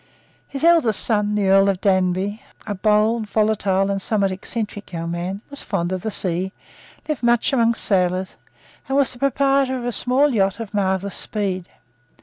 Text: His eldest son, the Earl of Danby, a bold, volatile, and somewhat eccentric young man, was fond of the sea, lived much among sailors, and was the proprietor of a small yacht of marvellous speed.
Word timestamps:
His 0.47 0.63
eldest 0.63 1.05
son, 1.05 1.35
the 1.35 1.47
Earl 1.49 1.69
of 1.69 1.79
Danby, 1.79 2.41
a 2.65 2.73
bold, 2.73 3.27
volatile, 3.29 3.91
and 3.91 4.01
somewhat 4.01 4.31
eccentric 4.31 4.91
young 4.91 5.11
man, 5.11 5.41
was 5.51 5.61
fond 5.61 5.91
of 5.91 6.01
the 6.01 6.09
sea, 6.09 6.51
lived 7.07 7.21
much 7.21 7.53
among 7.53 7.75
sailors, 7.75 8.35
and 8.87 8.97
was 8.97 9.13
the 9.13 9.19
proprietor 9.19 9.77
of 9.77 9.85
a 9.85 9.91
small 9.91 10.33
yacht 10.33 10.59
of 10.59 10.73
marvellous 10.73 11.17
speed. 11.17 11.69